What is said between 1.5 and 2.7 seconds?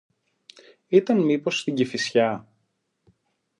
στην Κηφισιά;